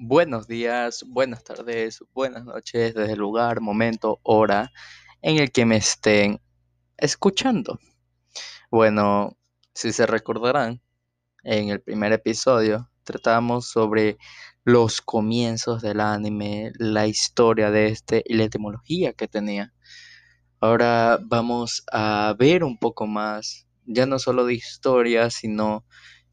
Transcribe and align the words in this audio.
Buenos 0.00 0.46
días, 0.46 1.04
buenas 1.08 1.42
tardes, 1.42 2.04
buenas 2.14 2.44
noches, 2.44 2.94
desde 2.94 3.14
el 3.14 3.18
lugar, 3.18 3.60
momento, 3.60 4.20
hora 4.22 4.70
en 5.22 5.38
el 5.38 5.50
que 5.50 5.66
me 5.66 5.76
estén 5.76 6.40
escuchando. 6.96 7.80
Bueno, 8.70 9.36
si 9.74 9.92
se 9.92 10.06
recordarán, 10.06 10.80
en 11.42 11.70
el 11.70 11.80
primer 11.80 12.12
episodio 12.12 12.88
tratamos 13.02 13.70
sobre 13.70 14.18
los 14.62 15.00
comienzos 15.00 15.82
del 15.82 15.98
anime, 15.98 16.70
la 16.78 17.08
historia 17.08 17.72
de 17.72 17.88
este 17.88 18.22
y 18.24 18.34
la 18.34 18.44
etimología 18.44 19.14
que 19.14 19.26
tenía. 19.26 19.74
Ahora 20.60 21.18
vamos 21.20 21.82
a 21.90 22.36
ver 22.38 22.62
un 22.62 22.78
poco 22.78 23.08
más, 23.08 23.66
ya 23.84 24.06
no 24.06 24.20
solo 24.20 24.46
de 24.46 24.54
historia, 24.54 25.28
sino 25.30 25.84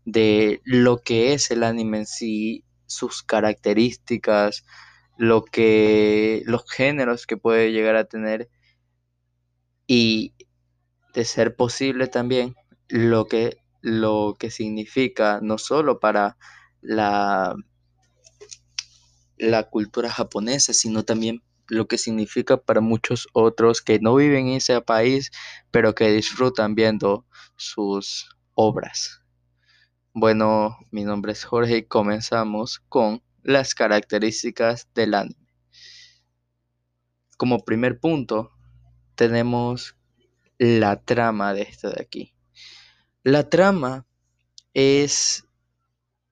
de 0.03 0.61
lo 0.65 0.99
que 0.99 1.33
es 1.33 1.49
el 1.49 1.63
anime 1.63 1.97
en 1.97 2.05
sí, 2.05 2.64
sus 2.95 3.23
características, 3.23 4.65
lo 5.17 5.43
que 5.45 6.43
los 6.45 6.69
géneros 6.69 7.27
que 7.27 7.37
puede 7.37 7.71
llegar 7.71 7.95
a 7.95 8.05
tener 8.05 8.49
y 9.87 10.33
de 11.13 11.25
ser 11.25 11.55
posible 11.55 12.07
también 12.07 12.55
lo 12.89 13.25
que 13.25 13.57
lo 13.81 14.35
que 14.39 14.49
significa 14.51 15.39
no 15.41 15.57
solo 15.57 15.99
para 15.99 16.37
la 16.81 17.55
la 19.37 19.63
cultura 19.69 20.09
japonesa, 20.09 20.73
sino 20.73 21.03
también 21.03 21.43
lo 21.67 21.87
que 21.87 21.97
significa 21.97 22.57
para 22.57 22.81
muchos 22.81 23.27
otros 23.33 23.81
que 23.81 23.99
no 23.99 24.15
viven 24.15 24.47
en 24.47 24.55
ese 24.55 24.79
país, 24.81 25.31
pero 25.71 25.95
que 25.95 26.11
disfrutan 26.11 26.75
viendo 26.75 27.25
sus 27.57 28.29
obras. 28.53 29.24
Bueno, 30.17 30.77
mi 30.91 31.03
nombre 31.03 31.33
es 31.33 31.43
Jorge 31.43 31.75
y 31.75 31.83
comenzamos 31.87 32.79
con 32.87 33.21
las 33.43 33.75
características 33.75 34.87
del 34.95 35.13
anime. 35.13 35.51
Como 37.35 37.65
primer 37.65 37.99
punto, 37.99 38.53
tenemos 39.15 39.97
la 40.57 41.01
trama 41.01 41.53
de 41.53 41.63
esto 41.63 41.89
de 41.89 42.01
aquí. 42.01 42.33
La 43.23 43.49
trama 43.49 44.05
es 44.73 45.45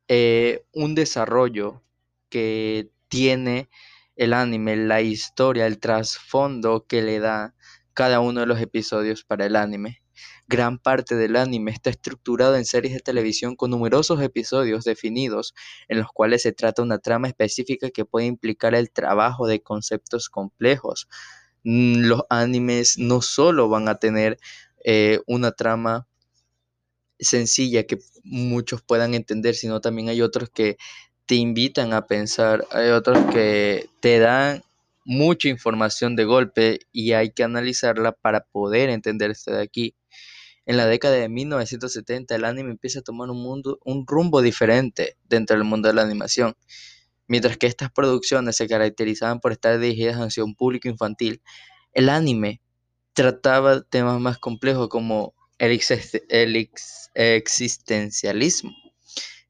eh, 0.07 0.63
un 0.71 0.95
desarrollo 0.95 1.83
que 2.29 2.89
tiene 3.09 3.69
el 4.15 4.31
anime, 4.31 4.77
la 4.77 5.01
historia, 5.01 5.67
el 5.67 5.79
trasfondo 5.79 6.85
que 6.87 7.01
le 7.01 7.19
da 7.19 7.53
cada 7.93 8.21
uno 8.21 8.39
de 8.39 8.45
los 8.45 8.61
episodios 8.61 9.25
para 9.25 9.45
el 9.45 9.57
anime. 9.57 10.02
Gran 10.47 10.79
parte 10.79 11.15
del 11.15 11.35
anime 11.35 11.71
está 11.71 11.89
estructurado 11.89 12.55
en 12.55 12.65
series 12.65 12.93
de 12.93 12.99
televisión 12.99 13.55
con 13.55 13.71
numerosos 13.71 14.21
episodios 14.21 14.83
definidos 14.83 15.53
en 15.87 15.99
los 15.99 16.07
cuales 16.11 16.41
se 16.43 16.51
trata 16.51 16.81
una 16.81 16.99
trama 16.99 17.27
específica 17.27 17.89
que 17.89 18.05
puede 18.05 18.25
implicar 18.27 18.75
el 18.75 18.91
trabajo 18.91 19.47
de 19.47 19.61
conceptos 19.61 20.29
complejos. 20.29 21.07
Mm, 21.63 22.01
los 22.05 22.23
animes 22.29 22.97
no 22.97 23.21
solo 23.21 23.69
van 23.69 23.87
a 23.87 23.95
tener 23.95 24.37
eh, 24.83 25.19
una 25.27 25.51
trama 25.51 26.07
sencilla 27.19 27.83
que 27.83 27.99
muchos 28.23 28.81
puedan 28.81 29.13
entender, 29.13 29.55
sino 29.55 29.81
también 29.81 30.09
hay 30.09 30.21
otros 30.21 30.49
que 30.49 30.77
te 31.25 31.35
invitan 31.35 31.93
a 31.93 32.05
pensar, 32.05 32.65
hay 32.71 32.89
otros 32.89 33.17
que 33.33 33.89
te 34.01 34.19
dan 34.19 34.63
mucha 35.05 35.49
información 35.49 36.15
de 36.15 36.25
golpe 36.25 36.79
y 36.91 37.13
hay 37.13 37.31
que 37.31 37.43
analizarla 37.43 38.11
para 38.11 38.41
poder 38.45 38.89
entender 38.89 39.31
esto 39.31 39.51
de 39.51 39.61
aquí. 39.61 39.95
En 40.65 40.77
la 40.77 40.85
década 40.85 41.15
de 41.15 41.29
1970 41.29 42.35
el 42.35 42.45
anime 42.45 42.71
empieza 42.71 42.99
a 42.99 43.03
tomar 43.03 43.29
un, 43.29 43.41
mundo, 43.41 43.79
un 43.83 44.05
rumbo 44.07 44.41
diferente 44.41 45.17
dentro 45.23 45.57
del 45.57 45.65
mundo 45.65 45.89
de 45.89 45.95
la 45.95 46.03
animación. 46.03 46.55
Mientras 47.27 47.57
que 47.57 47.67
estas 47.67 47.91
producciones 47.91 48.55
se 48.55 48.67
caracterizaban 48.67 49.39
por 49.39 49.51
estar 49.51 49.77
dirigidas 49.79 50.17
hacia 50.17 50.43
un 50.43 50.55
público 50.55 50.87
infantil, 50.87 51.41
el 51.93 52.09
anime 52.09 52.61
trataba 53.13 53.81
temas 53.81 54.19
más 54.19 54.37
complejos 54.37 54.89
como 54.89 55.33
el, 55.57 55.79
el 56.29 56.69
existencialismo 57.15 58.71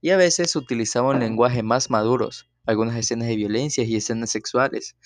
y 0.01 0.09
a 0.09 0.17
veces 0.17 0.55
utilizaba 0.57 1.11
un 1.11 1.19
lenguaje 1.21 1.63
más 1.63 1.89
maduros, 1.89 2.49
algunas 2.65 2.97
escenas 2.97 3.29
de 3.29 3.37
violencia 3.37 3.85
y 3.85 3.95
escenas 3.95 4.31
sexuales. 4.31 4.97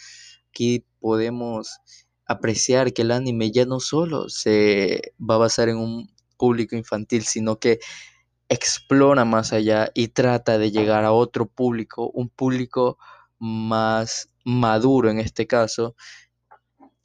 Aquí 0.49 0.85
podemos 0.99 1.79
apreciar 2.27 2.93
que 2.93 3.03
el 3.03 3.11
anime 3.11 3.51
ya 3.51 3.65
no 3.65 3.79
solo 3.79 4.29
se 4.29 5.13
va 5.19 5.35
a 5.35 5.39
basar 5.39 5.69
en 5.69 5.77
un 5.77 6.11
público 6.37 6.75
infantil, 6.75 7.23
sino 7.23 7.59
que 7.59 7.79
explora 8.49 9.25
más 9.25 9.53
allá 9.53 9.91
y 9.93 10.09
trata 10.09 10.57
de 10.57 10.71
llegar 10.71 11.03
a 11.05 11.11
otro 11.11 11.47
público, 11.47 12.09
un 12.13 12.29
público 12.29 12.97
más 13.39 14.29
maduro 14.45 15.09
en 15.09 15.19
este 15.19 15.47
caso, 15.47 15.95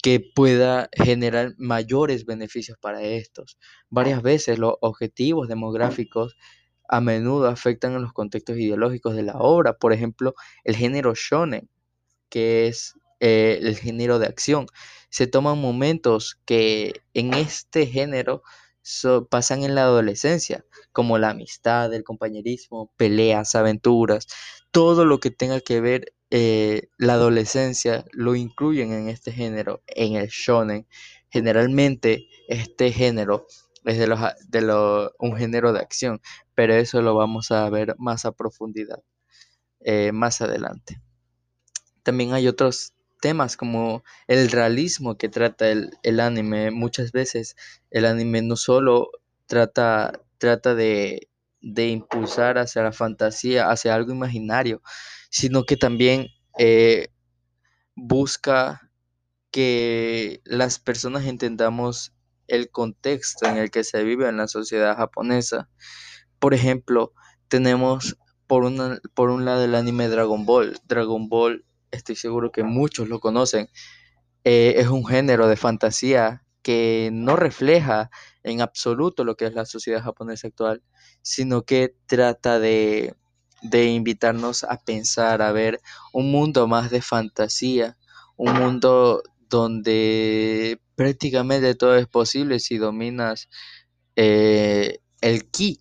que 0.02 0.20
pueda 0.34 0.88
generar 0.92 1.54
mayores 1.58 2.26
beneficios 2.26 2.76
para 2.80 3.02
estos. 3.02 3.58
Varias 3.88 4.22
veces 4.22 4.58
los 4.58 4.74
objetivos 4.80 5.48
demográficos 5.48 6.36
a 6.88 7.00
menudo 7.00 7.48
afectan 7.48 7.94
a 7.94 8.00
los 8.00 8.12
contextos 8.12 8.58
ideológicos 8.58 9.14
de 9.14 9.22
la 9.22 9.34
obra, 9.34 9.74
por 9.74 9.92
ejemplo, 9.92 10.34
el 10.64 10.76
género 10.76 11.14
shonen, 11.14 11.70
que 12.28 12.66
es 12.66 12.94
eh, 13.22 13.60
el 13.62 13.78
género 13.78 14.18
de 14.18 14.26
acción. 14.26 14.66
Se 15.08 15.28
toman 15.28 15.60
momentos 15.60 16.40
que 16.44 17.02
en 17.14 17.34
este 17.34 17.86
género 17.86 18.42
pasan 19.30 19.62
en 19.62 19.76
la 19.76 19.84
adolescencia, 19.84 20.64
como 20.90 21.18
la 21.18 21.30
amistad, 21.30 21.94
el 21.94 22.02
compañerismo, 22.02 22.92
peleas, 22.96 23.54
aventuras, 23.54 24.26
todo 24.72 25.04
lo 25.04 25.20
que 25.20 25.30
tenga 25.30 25.60
que 25.60 25.80
ver 25.80 26.14
eh, 26.30 26.88
la 26.98 27.12
adolescencia 27.12 28.04
lo 28.10 28.34
incluyen 28.34 28.92
en 28.92 29.08
este 29.08 29.30
género, 29.30 29.84
en 29.86 30.16
el 30.16 30.26
shonen. 30.26 30.88
Generalmente 31.30 32.26
este 32.48 32.90
género 32.90 33.46
es 33.84 33.98
de, 33.98 34.08
los, 34.08 34.18
de 34.48 35.10
un 35.20 35.36
género 35.36 35.72
de 35.72 35.78
acción, 35.78 36.20
pero 36.56 36.74
eso 36.74 37.02
lo 37.02 37.14
vamos 37.14 37.52
a 37.52 37.70
ver 37.70 37.94
más 37.98 38.24
a 38.24 38.32
profundidad 38.32 39.00
eh, 39.78 40.10
más 40.10 40.40
adelante. 40.40 41.00
También 42.02 42.32
hay 42.32 42.48
otros 42.48 42.94
temas 43.22 43.56
como 43.56 44.02
el 44.26 44.50
realismo 44.50 45.16
que 45.16 45.30
trata 45.30 45.70
el, 45.70 46.20
anime. 46.20 46.72
Muchas 46.72 47.12
veces 47.12 47.56
el 47.90 48.04
anime 48.04 48.42
no 48.42 48.56
solo 48.56 49.10
trata, 49.46 50.20
trata 50.38 50.74
de, 50.74 51.28
impulsar 51.60 52.58
hacia 52.58 52.82
la 52.82 52.92
fantasía, 52.92 53.70
hacia 53.70 53.94
algo 53.94 54.12
imaginario, 54.12 54.82
sino 55.30 55.64
que 55.64 55.76
también 55.76 56.26
eh, 56.58 57.08
busca 57.94 58.90
que 59.52 60.40
las 60.44 60.80
personas 60.80 61.24
entendamos 61.26 62.12
el 62.48 62.70
contexto 62.70 63.46
en 63.46 63.56
el 63.56 63.70
que 63.70 63.84
se 63.84 64.02
vive 64.02 64.28
en 64.28 64.36
la 64.36 64.48
sociedad 64.48 64.96
japonesa. 64.96 65.70
Por 66.40 66.54
ejemplo, 66.54 67.12
tenemos 67.46 68.16
por, 68.48 68.64
por 69.14 69.30
un 69.30 69.44
lado 69.44 69.64
el 69.64 69.76
anime 69.76 70.08
Dragon 70.08 70.44
Ball. 70.44 70.80
Dragon 70.88 71.28
Ball 71.28 71.64
estoy 71.92 72.16
seguro 72.16 72.50
que 72.50 72.64
muchos 72.64 73.08
lo 73.08 73.20
conocen, 73.20 73.68
eh, 74.44 74.74
es 74.78 74.88
un 74.88 75.06
género 75.06 75.46
de 75.46 75.56
fantasía 75.56 76.44
que 76.62 77.10
no 77.12 77.36
refleja 77.36 78.10
en 78.42 78.60
absoluto 78.60 79.24
lo 79.24 79.36
que 79.36 79.46
es 79.46 79.54
la 79.54 79.66
sociedad 79.66 80.02
japonesa 80.02 80.48
actual, 80.48 80.82
sino 81.22 81.62
que 81.62 81.94
trata 82.06 82.58
de, 82.58 83.14
de 83.62 83.86
invitarnos 83.86 84.64
a 84.64 84.78
pensar, 84.78 85.42
a 85.42 85.52
ver 85.52 85.80
un 86.12 86.30
mundo 86.30 86.66
más 86.66 86.90
de 86.90 87.02
fantasía, 87.02 87.96
un 88.36 88.54
mundo 88.54 89.22
donde 89.48 90.80
prácticamente 90.94 91.74
todo 91.74 91.96
es 91.96 92.06
posible 92.06 92.58
si 92.58 92.78
dominas 92.78 93.48
eh, 94.16 95.00
el 95.20 95.50
ki, 95.50 95.80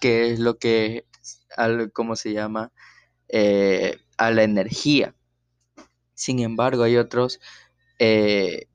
que 0.00 0.32
es 0.32 0.38
lo 0.38 0.58
que, 0.58 1.06
¿cómo 1.92 2.16
se 2.16 2.32
llama? 2.32 2.72
Eh, 3.28 3.98
a 4.16 4.30
la 4.30 4.42
energía. 4.42 5.14
Sin 6.20 6.40
embargo, 6.40 6.82
hay 6.82 6.98
otros, 6.98 7.40
eh, 7.98 8.66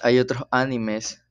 hay 0.00 0.18
otros 0.18 0.44
animes 0.50 1.22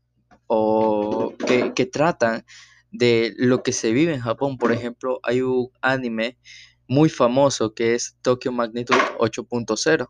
o 0.46 1.34
que, 1.74 1.86
tratan 1.88 2.46
de 2.92 3.34
lo 3.36 3.64
que 3.64 3.74
se 3.74 3.92
vive 3.92 4.14
en 4.14 4.22
Japón. 4.22 4.60
Por 4.60 4.72
ejemplo, 4.72 5.20
hay 5.24 5.42
un 5.42 5.72
anime 5.82 6.38
muy 6.88 7.10
famoso 7.10 7.74
que 7.74 7.96
es 7.96 8.16
Tokyo 8.22 8.52
Magnitude 8.52 9.00
8.0, 9.18 10.08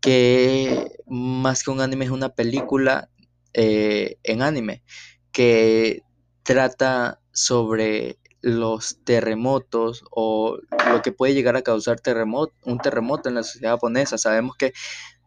que 0.00 0.86
más 1.08 1.64
que 1.64 1.72
un 1.72 1.80
anime 1.80 2.04
es 2.04 2.12
una 2.12 2.28
película 2.28 3.10
eh, 3.54 4.18
en 4.22 4.40
anime 4.40 4.84
que 5.32 6.04
trata 6.44 7.20
sobre 7.32 8.20
los 8.46 9.02
terremotos 9.02 10.04
o 10.12 10.58
lo 10.88 11.02
que 11.02 11.10
puede 11.10 11.34
llegar 11.34 11.56
a 11.56 11.62
causar 11.62 11.98
terremoto, 11.98 12.54
un 12.64 12.78
terremoto 12.78 13.28
en 13.28 13.34
la 13.34 13.42
sociedad 13.42 13.72
japonesa. 13.72 14.18
Sabemos 14.18 14.56
que 14.56 14.72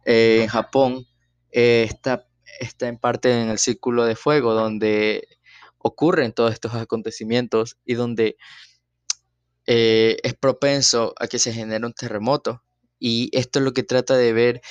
eh, 0.06 0.40
en 0.44 0.48
Japón 0.48 1.06
eh, 1.52 1.86
está, 1.86 2.26
está 2.62 2.88
en 2.88 2.98
parte 2.98 3.30
en 3.30 3.50
el 3.50 3.60
círculo 3.60 4.06
de 4.06 4.16
fuego 4.16 4.54
donde 4.54 5.28
ocurren 5.80 6.32
todos 6.32 6.54
estos 6.54 6.76
acontecimientos 6.76 7.78
y 7.84 7.96
donde 7.96 8.38
eh, 9.66 10.16
es 10.24 10.34
propenso 10.36 11.14
a 11.20 11.28
que 11.28 11.40
se 11.40 11.52
genere 11.52 11.86
un 11.86 11.94
terremoto. 11.94 12.64
Y 13.00 13.30
esto 13.38 13.60
es 13.60 13.66
lo 13.66 13.74
que 13.74 13.84
trata 13.84 14.16
de 14.16 14.32
ver 14.32 14.62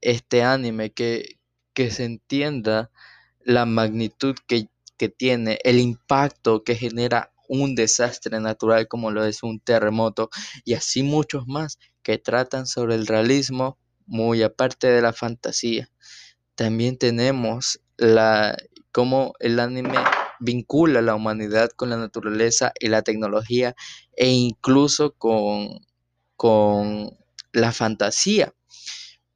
este 0.00 0.42
anime, 0.42 0.90
que, 0.90 1.38
que 1.74 1.92
se 1.92 2.06
entienda 2.06 2.90
la 3.44 3.66
magnitud 3.66 4.34
que, 4.48 4.66
que 4.96 5.08
tiene, 5.08 5.60
el 5.62 5.78
impacto 5.78 6.64
que 6.64 6.74
genera 6.74 7.30
un 7.48 7.74
desastre 7.74 8.40
natural 8.40 8.88
como 8.88 9.10
lo 9.10 9.24
es 9.24 9.42
un 9.42 9.60
terremoto 9.60 10.30
y 10.64 10.74
así 10.74 11.02
muchos 11.02 11.46
más 11.46 11.78
que 12.02 12.18
tratan 12.18 12.66
sobre 12.66 12.94
el 12.94 13.06
realismo 13.06 13.78
muy 14.06 14.42
aparte 14.42 14.88
de 14.88 15.02
la 15.02 15.12
fantasía. 15.12 15.90
También 16.54 16.98
tenemos 16.98 17.80
la 17.96 18.56
cómo 18.92 19.34
el 19.40 19.58
anime 19.58 19.98
vincula 20.40 21.02
la 21.02 21.14
humanidad 21.14 21.70
con 21.70 21.90
la 21.90 21.96
naturaleza 21.96 22.72
y 22.78 22.88
la 22.88 23.02
tecnología 23.02 23.74
e 24.16 24.28
incluso 24.28 25.12
con, 25.12 25.80
con 26.36 27.16
la 27.52 27.72
fantasía. 27.72 28.54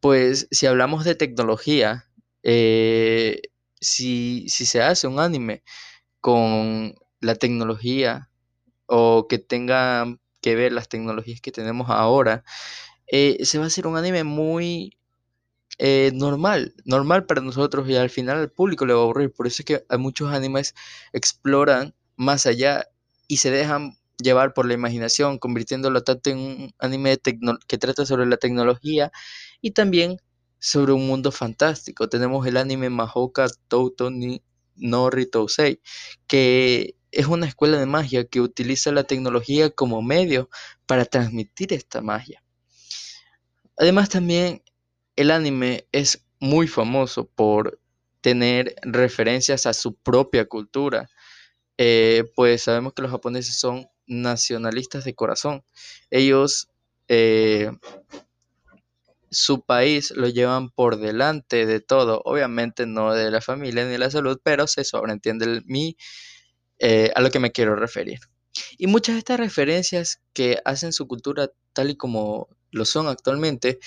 Pues 0.01 0.47
si 0.51 0.67
hablamos 0.67 1.05
de 1.05 1.15
tecnología, 1.15 2.05
eh, 2.43 3.41
si, 3.81 4.49
si 4.49 4.67
se 4.67 4.83
hace 4.83 5.07
un 5.07 5.19
anime 5.19 5.65
con 6.21 6.95
la 7.21 7.35
tecnología 7.35 8.31
o 8.87 9.27
que 9.29 9.39
tenga 9.39 10.07
que 10.41 10.55
ver 10.55 10.73
las 10.73 10.89
tecnologías 10.89 11.41
que 11.41 11.53
tenemos 11.53 11.91
ahora, 11.91 12.45
eh, 13.09 13.45
se 13.45 13.59
va 13.59 13.65
a 13.65 13.67
hacer 13.69 13.87
un 13.87 13.97
anime 13.97 14.25
muy 14.25 14.97
eh, 15.79 16.11
normal, 16.15 16.75
normal 16.85 17.27
para 17.27 17.41
nosotros 17.41 17.89
y 17.89 17.97
al 17.97 18.11
final 18.11 18.39
al 18.39 18.51
público 18.51 18.87
le 18.87 18.95
va 18.95 19.01
a 19.01 19.03
aburrir. 19.05 19.33
Por 19.33 19.47
eso 19.47 19.63
es 19.63 19.67
que 19.67 19.85
muchos 19.99 20.33
animes 20.33 20.75
exploran 21.13 21.95
más 22.17 22.47
allá 22.47 22.87
y 23.29 23.39
se 23.39 23.51
dejan 23.51 23.97
llevar 24.19 24.55
por 24.55 24.67
la 24.67 24.75
imaginación, 24.75 25.39
convirtiéndolo 25.39 26.03
tanto 26.03 26.31
en 26.31 26.39
un 26.39 26.75
anime 26.79 27.19
que 27.69 27.79
trata 27.79 28.05
sobre 28.07 28.27
la 28.27 28.37
tecnología 28.37 29.13
y 29.61 29.73
también 29.73 30.19
sobre 30.59 30.93
un 30.93 31.07
mundo 31.07 31.31
fantástico. 31.33 32.09
Tenemos 32.09 32.47
el 32.47 32.57
anime 32.57 32.91
Mahoka 32.91 33.47
Touto 33.69 34.11
ni 34.11 34.43
no 34.77 35.11
Ritousei, 35.11 35.81
que 36.27 36.97
es 37.11 37.27
una 37.27 37.47
escuela 37.47 37.79
de 37.79 37.87
magia 37.87 38.25
que 38.27 38.41
utiliza 38.41 38.93
la 38.93 39.05
tecnología 39.05 39.71
como 39.71 40.03
medio 40.03 40.51
para 40.87 41.05
transmitir 41.05 41.73
esta 41.73 42.01
magia. 42.01 42.43
Además 43.77 44.09
también 44.09 44.63
el 45.17 45.31
anime 45.31 45.87
es 45.93 46.25
muy 46.41 46.69
famoso 46.69 47.27
por 47.27 47.81
tener 48.21 48.75
referencias 48.83 49.67
a 49.67 49.73
su 49.73 49.95
propia 49.95 50.47
cultura, 50.47 51.09
eh, 51.77 52.25
pues 52.35 52.63
sabemos 52.63 52.93
que 52.93 53.03
los 53.03 53.11
japoneses 53.11 53.59
son 53.59 53.89
nacionalistas 54.07 55.05
de 55.05 55.15
corazón. 55.15 55.65
Ellos 56.11 56.69
eh, 57.07 57.71
su 59.31 59.63
país 59.63 60.11
lo 60.13 60.29
llevan 60.29 60.71
por 60.71 60.99
delante 60.99 61.67
de 61.67 61.81
todo, 61.81 62.23
obviamente 62.25 62.87
no 62.87 63.15
de 63.15 63.31
la 63.31 63.41
familia 63.41 63.85
ni 63.85 63.93
de 63.93 63.99
la 63.99 64.11
salud, 64.11 64.41
pero 64.43 64.67
se 64.67 64.85
sobreentiende 64.85 65.45
el, 65.45 65.65
mi, 65.67 65.97
eh, 66.79 67.11
a 67.15 67.21
lo 67.21 67.31
que 67.31 67.39
me 67.41 67.53
quiero 67.53 67.77
referir. 67.77 68.21
Y 68.77 68.87
muchas 68.87 69.15
de 69.15 69.19
estas 69.21 69.41
referencias 69.41 70.21
que 70.33 70.59
hacen 70.65 70.93
su 70.93 71.07
cultura 71.07 71.51
tal 71.73 71.91
y 71.91 71.97
como 71.97 72.49
lo 72.71 72.85
son 72.85 73.09
actualmente, 73.09 73.79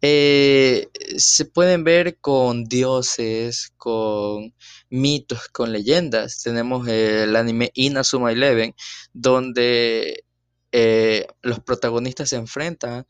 eh, 0.00 0.88
se 1.16 1.44
pueden 1.44 1.84
ver 1.84 2.18
con 2.20 2.64
dioses, 2.64 3.72
con 3.76 4.54
mitos, 4.90 5.48
con 5.48 5.72
leyendas. 5.72 6.42
Tenemos 6.42 6.86
el 6.88 7.34
anime 7.36 7.70
Inazuma 7.74 8.32
Eleven, 8.32 8.74
donde 9.12 10.24
eh, 10.72 11.26
los 11.42 11.60
protagonistas 11.60 12.30
se 12.30 12.36
enfrentan 12.36 13.06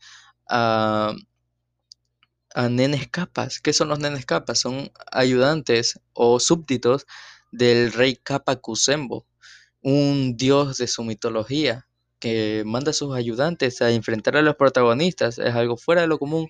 a 0.49 1.13
a 2.55 2.69
nenes 2.69 3.07
capas. 3.09 3.59
¿Qué 3.59 3.73
son 3.73 3.89
los 3.89 3.99
nenes 3.99 4.25
capas? 4.25 4.59
Son 4.59 4.91
ayudantes 5.11 5.99
o 6.13 6.39
súbditos 6.39 7.05
del 7.51 7.91
rey 7.93 8.15
Kappa 8.15 8.57
Kusembo, 8.57 9.25
un 9.81 10.37
dios 10.37 10.77
de 10.77 10.87
su 10.87 11.03
mitología 11.03 11.87
que 12.19 12.63
manda 12.65 12.91
a 12.91 12.93
sus 12.93 13.15
ayudantes 13.15 13.81
a 13.81 13.91
enfrentar 13.91 14.37
a 14.37 14.41
los 14.41 14.55
protagonistas. 14.55 15.39
Es 15.39 15.55
algo 15.55 15.77
fuera 15.77 16.01
de 16.01 16.07
lo 16.07 16.19
común, 16.19 16.49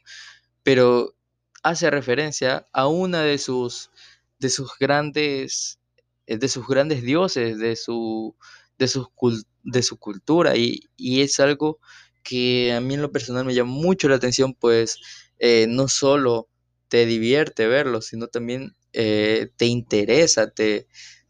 pero 0.63 1.15
hace 1.63 1.89
referencia 1.89 2.67
a 2.73 2.87
una 2.87 3.23
de 3.23 3.37
sus, 3.37 3.91
de 4.39 4.49
sus 4.49 4.71
grandes 4.79 5.79
eh, 6.27 6.37
de 6.37 6.47
sus 6.49 6.67
grandes 6.67 7.01
dioses, 7.03 7.57
de 7.59 7.75
su, 7.75 8.35
de 8.77 8.87
de 9.63 9.83
su 9.83 9.97
cultura, 9.97 10.55
y, 10.57 10.81
y 10.97 11.21
es 11.21 11.39
algo 11.39 11.79
que 12.23 12.73
a 12.73 12.81
mí 12.81 12.93
en 12.95 13.01
lo 13.01 13.11
personal 13.11 13.45
me 13.45 13.53
llama 13.53 13.71
mucho 13.71 14.07
la 14.09 14.15
atención, 14.15 14.53
pues 14.53 14.99
eh, 15.39 15.67
no 15.69 15.87
solo 15.87 16.47
te 16.87 17.05
divierte 17.05 17.67
verlo, 17.67 18.01
sino 18.01 18.27
también 18.27 18.73
eh, 18.93 19.49
te 19.57 19.65
interesa, 19.65 20.49
te, 20.51 20.87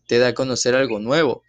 te 0.08 0.20
da 0.20 0.30
a 0.30 0.34
conocer 0.34 0.76
algo 0.76 1.00
nuevo. 1.00 1.44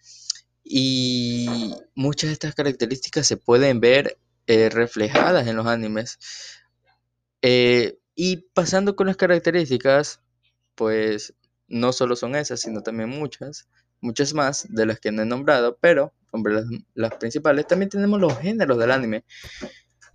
Y 0.62 1.74
muchas 1.94 2.28
de 2.28 2.34
estas 2.34 2.54
características 2.54 3.26
se 3.26 3.36
pueden 3.36 3.80
ver 3.80 4.18
eh, 4.46 4.68
reflejadas 4.70 5.46
en 5.46 5.56
los 5.56 5.66
animes. 5.66 6.18
y 7.42 8.36
pasando 8.54 8.96
con 8.96 9.06
las 9.06 9.16
características, 9.16 10.20
pues 10.74 11.34
no 11.68 11.92
solo 11.92 12.16
son 12.16 12.36
esas, 12.36 12.60
sino 12.60 12.82
también 12.82 13.08
muchas, 13.08 13.68
muchas 14.00 14.34
más 14.34 14.66
de 14.68 14.86
las 14.86 15.00
que 15.00 15.12
no 15.12 15.22
he 15.22 15.26
nombrado, 15.26 15.78
pero 15.80 16.12
hombre, 16.32 16.54
las, 16.54 16.64
las 16.94 17.14
principales, 17.14 17.66
también 17.66 17.88
tenemos 17.88 18.20
los 18.20 18.38
géneros 18.38 18.78
del 18.78 18.90
anime. 18.90 19.24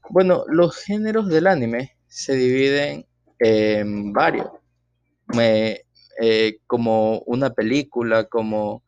Bueno, 0.09 0.45
los 0.47 0.75
géneros 0.77 1.27
del 1.27 1.47
anime 1.47 1.97
se 2.07 2.36
dividen 2.36 3.06
en 3.39 4.13
varios, 4.13 4.47
eh, 6.21 6.59
como 6.68 7.19
una 7.21 7.53
película, 7.53 8.25
como, 8.25 8.83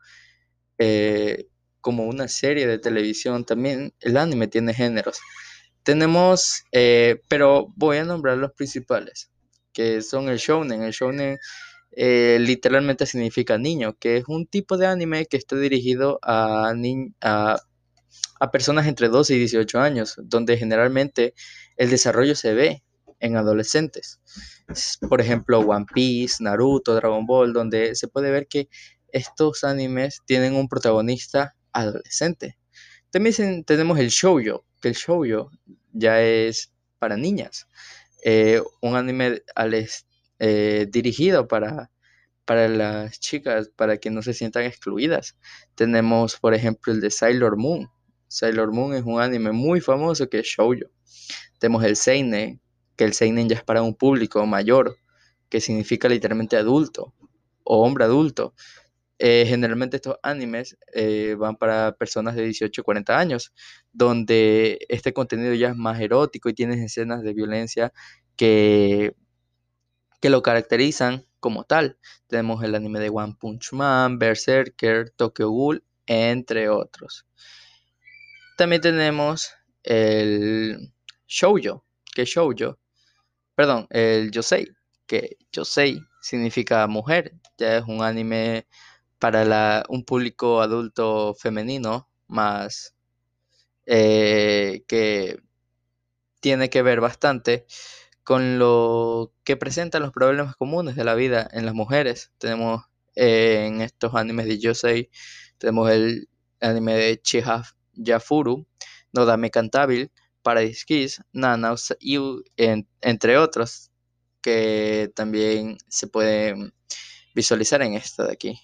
eh, 0.77 1.47
como 1.81 2.05
una 2.05 2.27
serie 2.27 2.67
de 2.67 2.79
televisión, 2.79 3.45
también 3.45 3.93
el 3.99 4.17
anime 4.17 4.47
tiene 4.47 4.73
géneros. 4.73 5.19
Tenemos, 5.83 6.63
eh, 6.71 7.21
pero 7.29 7.73
voy 7.75 7.97
a 7.97 8.03
nombrar 8.03 8.37
los 8.37 8.51
principales, 8.53 9.31
que 9.73 10.01
son 10.01 10.29
el 10.29 10.37
shounen. 10.37 10.83
El 10.83 10.91
shounen 10.91 11.37
literalmente 11.95 13.05
significa 13.05 13.57
niño, 13.57 13.97
que 13.99 14.17
es 14.17 14.25
un 14.27 14.45
tipo 14.45 14.77
de 14.77 14.87
anime 14.87 15.25
que 15.25 15.37
está 15.37 15.55
dirigido 15.55 16.19
a, 16.21 16.73
a, 17.21 17.57
a 18.39 18.51
personas 18.51 18.87
entre 18.87 19.09
12 19.09 19.35
y 19.35 19.39
18 19.39 19.79
años, 19.79 20.15
donde 20.23 20.57
generalmente 20.57 21.33
el 21.77 21.89
desarrollo 21.89 22.35
se 22.35 22.53
ve 22.53 22.83
en 23.19 23.35
adolescentes. 23.35 24.19
Por 25.09 25.21
ejemplo, 25.21 25.59
One 25.59 25.85
Piece, 25.93 26.43
Naruto, 26.43 26.95
Dragon 26.95 27.25
Ball, 27.25 27.53
donde 27.53 27.95
se 27.95 28.07
puede 28.07 28.31
ver 28.31 28.47
que 28.47 28.69
estos 29.11 29.63
animes 29.63 30.21
tienen 30.25 30.55
un 30.55 30.67
protagonista 30.67 31.55
adolescente. 31.71 32.57
También 33.09 33.63
tenemos 33.63 33.99
el 33.99 34.09
shoujo, 34.09 34.65
que 34.81 34.89
el 34.89 34.93
shoujo 34.93 35.51
ya 35.93 36.21
es 36.21 36.73
para 36.99 37.17
niñas. 37.17 37.67
Eh, 38.23 38.61
un 38.81 38.95
anime 38.95 39.43
eh, 40.39 40.87
dirigido 40.89 41.47
para, 41.47 41.91
para 42.45 42.67
las 42.67 43.19
chicas, 43.19 43.69
para 43.75 43.97
que 43.97 44.09
no 44.09 44.21
se 44.21 44.33
sientan 44.33 44.63
excluidas. 44.63 45.37
Tenemos, 45.75 46.37
por 46.37 46.53
ejemplo, 46.53 46.93
el 46.93 47.01
de 47.01 47.11
Sailor 47.11 47.57
Moon. 47.57 47.89
Sailor 48.27 48.73
Moon 48.73 48.93
es 48.93 49.03
un 49.03 49.21
anime 49.21 49.51
muy 49.51 49.79
famoso 49.81 50.29
que 50.29 50.39
es 50.39 50.47
shoujo. 50.47 50.89
Tenemos 51.59 51.83
el 51.83 51.95
Seinen, 51.95 52.61
que 52.97 53.05
el 53.05 53.13
seinen 53.13 53.47
ya 53.47 53.55
es 53.55 53.63
para 53.63 53.81
un 53.81 53.95
público 53.95 54.45
mayor, 54.45 54.97
que 55.49 55.61
significa 55.61 56.09
literalmente 56.09 56.57
adulto 56.57 57.13
o 57.63 57.83
hombre 57.83 58.03
adulto. 58.03 58.53
Eh, 59.19 59.45
generalmente 59.47 59.97
estos 59.97 60.17
animes 60.21 60.77
eh, 60.93 61.35
van 61.37 61.55
para 61.55 61.93
personas 61.93 62.35
de 62.35 62.43
18 62.43 62.81
o 62.81 62.85
40 62.85 63.17
años, 63.17 63.53
donde 63.91 64.79
este 64.89 65.13
contenido 65.13 65.53
ya 65.55 65.69
es 65.69 65.75
más 65.75 65.99
erótico 65.99 66.49
y 66.49 66.53
tiene 66.53 66.83
escenas 66.83 67.23
de 67.23 67.33
violencia 67.33 67.93
que, 68.35 69.15
que 70.21 70.29
lo 70.29 70.41
caracterizan 70.41 71.25
como 71.39 71.63
tal. 71.63 71.97
Tenemos 72.27 72.63
el 72.63 72.75
anime 72.75 72.99
de 72.99 73.09
One 73.09 73.35
Punch 73.39 73.73
Man, 73.73 74.19
Berserker, 74.19 75.11
Tokyo 75.11 75.49
Ghoul, 75.49 75.83
entre 76.05 76.69
otros. 76.69 77.25
También 78.57 78.81
tenemos 78.81 79.51
el 79.83 80.91
shoujo, 81.27 81.85
que 82.13 82.25
shoujo 82.25 82.79
perdón, 83.57 83.87
el 83.89 84.29
Yosei, 84.29 84.67
que 85.07 85.35
Yosei 85.51 85.99
significa 86.21 86.85
mujer, 86.85 87.33
ya 87.57 87.77
es 87.77 87.85
un 87.87 88.03
anime 88.03 88.67
para 89.19 89.83
un 89.89 90.03
público 90.03 90.61
adulto 90.61 91.35
femenino 91.35 92.09
más 92.27 92.95
eh, 93.85 94.83
que 94.87 95.39
tiene 96.39 96.69
que 96.69 96.81
ver 96.81 97.01
bastante 97.01 97.65
con 98.23 98.59
lo 98.59 99.33
que 99.43 99.57
presentan 99.57 100.01
los 100.03 100.11
problemas 100.11 100.55
comunes 100.55 100.95
de 100.95 101.05
la 101.05 101.15
vida 101.15 101.47
en 101.53 101.65
las 101.65 101.73
mujeres. 101.73 102.31
Tenemos 102.37 102.83
eh, 103.15 103.65
en 103.67 103.81
estos 103.81 104.13
animes 104.15 104.47
de 104.47 104.59
Yosei, 104.59 105.09
tenemos 105.57 105.89
el 105.89 106.29
anime 106.59 106.95
de 106.95 107.21
Chiha 107.21 107.63
Yafuru, 107.93 108.67
Nodame 109.13 109.49
Cantabile, 109.49 110.11
Paradise 110.41 110.85
Kiss, 110.85 111.21
Nana 111.31 111.75
y 111.99 112.17
entre 113.01 113.37
otros 113.37 113.91
que 114.41 115.11
también 115.15 115.77
se 115.87 116.07
pueden 116.07 116.73
visualizar 117.33 117.81
en 117.81 117.93
esta 117.93 118.25
de 118.25 118.33
aquí. 118.33 118.59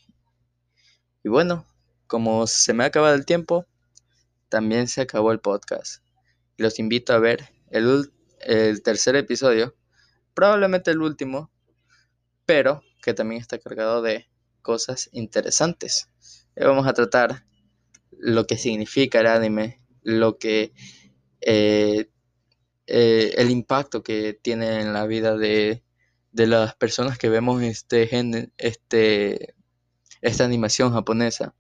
Y 1.23 1.29
bueno, 1.29 1.65
como 2.07 2.47
se 2.47 2.73
me 2.73 2.83
ha 2.83 2.87
acabado 2.87 3.15
el 3.15 3.25
tiempo, 3.25 3.65
también 4.49 4.87
se 4.87 5.01
acabó 5.01 5.31
el 5.31 5.39
podcast. 5.39 6.03
Los 6.57 6.79
invito 6.79 7.13
a 7.13 7.19
ver 7.19 7.49
el, 7.69 8.11
el 8.41 8.83
tercer 8.83 9.15
episodio, 9.15 9.75
probablemente 10.33 10.91
el 10.91 11.01
último, 11.01 11.49
pero 12.45 12.83
que 13.01 13.13
también 13.13 13.41
está 13.41 13.57
cargado 13.57 14.01
de 14.01 14.27
cosas 14.61 15.09
interesantes. 15.11 16.09
vamos 16.55 16.87
a 16.87 16.93
tratar 16.93 17.45
lo 18.11 18.45
que 18.45 18.57
significa 18.57 19.21
el 19.21 19.27
anime, 19.27 19.81
lo 20.01 20.37
que 20.37 20.73
eh, 21.41 22.09
eh, 22.87 23.33
el 23.37 23.49
impacto 23.49 24.03
que 24.03 24.33
tiene 24.33 24.81
en 24.81 24.93
la 24.93 25.05
vida 25.05 25.37
de, 25.37 25.83
de 26.31 26.47
las 26.47 26.75
personas 26.75 27.17
que 27.17 27.29
vemos 27.29 27.61
este, 27.63 28.49
este 28.57 29.55
esta 30.23 30.45
animación 30.45 30.93
japonesa. 30.93 31.53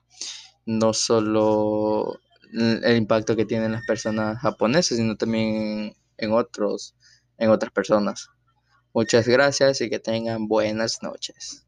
No 0.65 0.93
solo 0.93 2.19
el 2.53 2.97
impacto 2.97 3.35
que 3.35 3.45
tienen 3.45 3.73
las 3.73 3.85
personas 3.85 4.39
japonesas, 4.39 4.97
sino 4.97 5.17
también 5.17 5.95
en 6.17 6.31
otros, 6.31 6.95
en 7.37 7.49
otras 7.49 7.71
personas. 7.71 8.29
Muchas 8.93 9.27
gracias 9.27 9.81
y 9.81 9.89
que 9.89 9.99
tengan 9.99 10.47
buenas 10.47 11.03
noches. 11.03 11.62